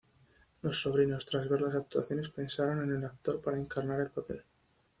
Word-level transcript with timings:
Los 0.63 0.81
sobrinos, 0.81 1.27
tras 1.27 1.47
ver 1.47 1.61
las 1.61 1.75
actuaciones, 1.75 2.29
pensaron 2.29 2.81
en 2.81 2.95
el 2.97 3.05
actor 3.05 3.39
para 3.39 3.59
encarnar 3.59 3.99
el 3.99 4.09
papel. 4.09 4.43